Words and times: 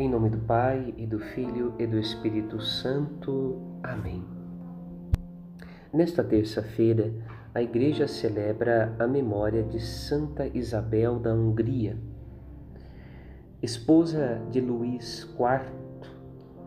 Em 0.00 0.08
nome 0.08 0.30
do 0.30 0.38
Pai 0.38 0.94
e 0.96 1.06
do 1.06 1.18
Filho 1.18 1.74
e 1.78 1.86
do 1.86 1.98
Espírito 1.98 2.58
Santo. 2.58 3.60
Amém. 3.82 4.24
Nesta 5.92 6.24
terça-feira, 6.24 7.12
a 7.54 7.60
Igreja 7.60 8.08
celebra 8.08 8.96
a 8.98 9.06
memória 9.06 9.62
de 9.62 9.78
Santa 9.78 10.46
Isabel 10.54 11.18
da 11.18 11.34
Hungria. 11.34 11.98
Esposa 13.60 14.40
de 14.50 14.58
Luís 14.58 15.28
IV, 15.38 15.70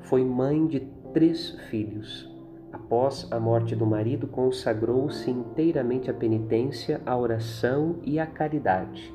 foi 0.02 0.24
mãe 0.24 0.68
de 0.68 0.82
três 1.12 1.58
filhos. 1.72 2.32
Após 2.72 3.28
a 3.32 3.40
morte 3.40 3.76
do 3.76 3.88
marido, 3.88 4.28
consagrou-se 4.28 5.28
inteiramente 5.32 6.08
à 6.08 6.14
penitência, 6.14 7.02
à 7.04 7.18
oração 7.18 7.96
e 8.04 8.20
à 8.20 8.28
caridade. 8.28 9.12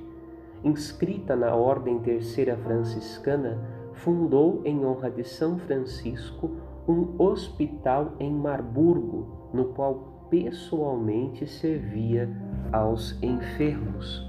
Inscrita 0.65 1.37
na 1.37 1.55
Ordem 1.55 2.01
Terceira 2.01 2.57
Franciscana, 2.57 3.79
fundou 3.99 4.63
em 4.65 4.85
honra 4.85 5.11
de 5.11 5.25
São 5.25 5.59
Francisco 5.59 6.51
um 6.87 7.21
hospital 7.23 8.15
em 8.19 8.33
Marburgo, 8.33 9.51
no 9.53 9.67
qual 9.67 10.27
pessoalmente 10.31 11.47
servia 11.47 12.29
aos 12.73 13.21
enfermos. 13.23 14.27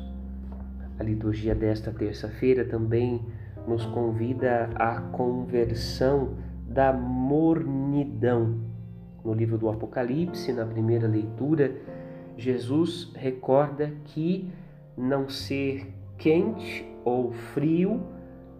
A 0.99 1.03
liturgia 1.03 1.55
desta 1.55 1.91
terça-feira 1.91 2.65
também 2.65 3.21
nos 3.67 3.85
convida 3.85 4.69
à 4.75 5.01
conversão 5.01 6.35
da 6.67 6.91
mornidão. 6.91 8.57
No 9.23 9.33
livro 9.33 9.57
do 9.57 9.69
Apocalipse, 9.69 10.51
na 10.51 10.65
primeira 10.65 11.07
leitura, 11.07 11.75
Jesus 12.37 13.11
recorda 13.15 13.91
que 14.05 14.49
não 14.97 15.29
ser 15.29 15.93
quente 16.17 16.85
ou 17.05 17.31
frio 17.31 18.01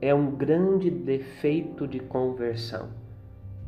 é 0.02 0.14
um 0.14 0.32
grande 0.32 0.90
defeito 0.90 1.88
de 1.88 2.00
conversão. 2.00 2.90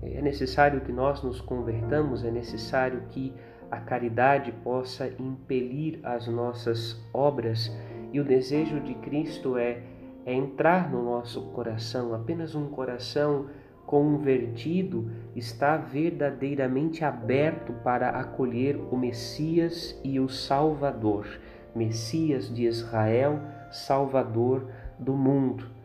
É 0.01 0.21
necessário 0.21 0.81
que 0.81 0.91
nós 0.91 1.21
nos 1.21 1.39
convertamos, 1.39 2.23
é 2.23 2.31
necessário 2.31 3.03
que 3.09 3.33
a 3.69 3.77
caridade 3.77 4.51
possa 4.63 5.07
impelir 5.19 5.99
as 6.03 6.27
nossas 6.27 6.99
obras 7.13 7.71
e 8.11 8.19
o 8.19 8.23
desejo 8.23 8.79
de 8.79 8.95
Cristo 8.95 9.57
é, 9.57 9.81
é 10.25 10.33
entrar 10.33 10.91
no 10.91 11.03
nosso 11.03 11.41
coração. 11.51 12.13
Apenas 12.13 12.55
um 12.55 12.67
coração 12.67 13.47
convertido 13.85 15.11
está 15.35 15.77
verdadeiramente 15.77 17.03
aberto 17.03 17.73
para 17.83 18.09
acolher 18.09 18.77
o 18.91 18.97
Messias 18.97 19.99
e 20.03 20.19
o 20.19 20.27
Salvador, 20.27 21.27
Messias 21.75 22.53
de 22.53 22.65
Israel, 22.65 23.39
Salvador 23.71 24.67
do 24.99 25.13
mundo. 25.13 25.80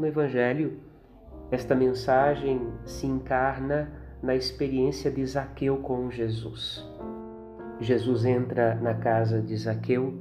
No 0.00 0.06
Evangelho, 0.06 0.78
esta 1.50 1.74
mensagem 1.74 2.66
se 2.86 3.06
encarna 3.06 3.92
na 4.22 4.34
experiência 4.34 5.10
de 5.10 5.22
Zaqueu 5.26 5.76
com 5.76 6.10
Jesus. 6.10 6.82
Jesus 7.78 8.24
entra 8.24 8.76
na 8.76 8.94
casa 8.94 9.42
de 9.42 9.54
Zaqueu 9.54 10.14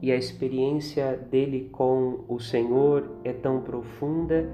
e 0.00 0.10
a 0.10 0.16
experiência 0.16 1.14
dele 1.30 1.68
com 1.70 2.24
o 2.26 2.40
Senhor 2.40 3.18
é 3.22 3.34
tão 3.34 3.60
profunda 3.60 4.48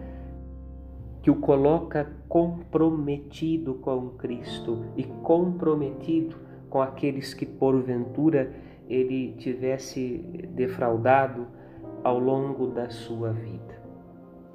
que 1.23 1.31
o 1.31 1.37
coloca 1.37 2.11
comprometido 2.29 3.75
com 3.75 4.11
Cristo 4.17 4.87
e 4.97 5.05
comprometido 5.05 6.35
com 6.69 6.83
aqueles 6.83 7.33
que 7.33 7.47
porventura 7.47 8.53
ele 8.89 9.35
tivesse 9.35 10.19
defraudado 10.51 11.47
ao 12.03 12.19
longo 12.19 12.67
da 12.67 12.91
sua 12.91 13.31
vida. 13.31 13.84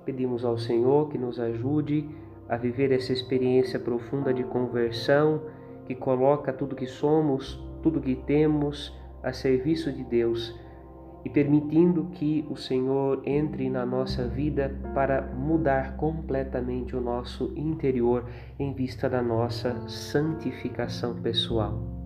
Pedimos 0.05 0.43
ao 0.43 0.57
Senhor 0.57 1.09
que 1.09 1.17
nos 1.17 1.39
ajude 1.39 2.09
a 2.47 2.57
viver 2.57 2.91
essa 2.91 3.13
experiência 3.13 3.79
profunda 3.79 4.33
de 4.33 4.43
conversão 4.43 5.41
que 5.85 5.95
coloca 5.95 6.51
tudo 6.51 6.75
que 6.75 6.87
somos, 6.87 7.63
tudo 7.81 8.01
que 8.01 8.15
temos 8.15 8.97
a 9.23 9.31
serviço 9.31 9.91
de 9.91 10.03
Deus 10.03 10.57
e 11.25 11.29
permitindo 11.29 12.05
que 12.13 12.45
o 12.49 12.55
Senhor 12.55 13.21
entre 13.25 13.69
na 13.69 13.85
nossa 13.85 14.27
vida 14.27 14.73
para 14.93 15.21
mudar 15.21 15.97
completamente 15.97 16.95
o 16.95 17.01
nosso 17.01 17.51
interior 17.55 18.25
em 18.57 18.73
vista 18.73 19.09
da 19.09 19.21
nossa 19.21 19.87
santificação 19.87 21.15
pessoal. 21.21 21.98